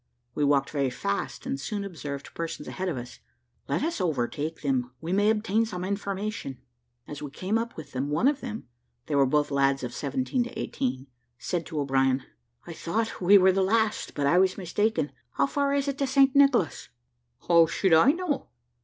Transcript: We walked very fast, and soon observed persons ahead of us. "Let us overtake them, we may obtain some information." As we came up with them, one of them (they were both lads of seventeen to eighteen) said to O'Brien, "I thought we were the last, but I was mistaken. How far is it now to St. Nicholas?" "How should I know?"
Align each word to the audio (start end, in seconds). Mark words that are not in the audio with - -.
We 0.33 0.43
walked 0.43 0.71
very 0.71 0.89
fast, 0.89 1.45
and 1.45 1.59
soon 1.59 1.83
observed 1.83 2.33
persons 2.33 2.67
ahead 2.67 2.89
of 2.89 2.97
us. 2.97 3.19
"Let 3.67 3.83
us 3.83 4.01
overtake 4.01 4.61
them, 4.63 4.91
we 4.99 5.13
may 5.13 5.29
obtain 5.29 5.63
some 5.63 5.85
information." 5.85 6.57
As 7.07 7.21
we 7.21 7.29
came 7.29 7.55
up 7.59 7.77
with 7.77 7.91
them, 7.91 8.09
one 8.09 8.27
of 8.27 8.41
them 8.41 8.67
(they 9.05 9.13
were 9.13 9.27
both 9.27 9.51
lads 9.51 9.83
of 9.83 9.93
seventeen 9.93 10.43
to 10.45 10.59
eighteen) 10.59 11.05
said 11.37 11.67
to 11.67 11.79
O'Brien, 11.79 12.23
"I 12.65 12.73
thought 12.73 13.21
we 13.21 13.37
were 13.37 13.51
the 13.51 13.61
last, 13.61 14.15
but 14.15 14.25
I 14.25 14.39
was 14.39 14.57
mistaken. 14.57 15.11
How 15.33 15.45
far 15.45 15.71
is 15.71 15.87
it 15.87 15.99
now 15.99 16.05
to 16.07 16.11
St. 16.11 16.35
Nicholas?" 16.35 16.89
"How 17.47 17.67
should 17.67 17.93
I 17.93 18.11
know?" 18.11 18.49